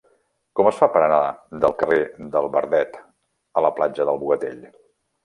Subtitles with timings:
[0.59, 1.19] Com es fa per anar
[1.65, 1.99] del carrer
[2.37, 2.97] del Verdet
[3.59, 4.65] a la platja del Bogatell?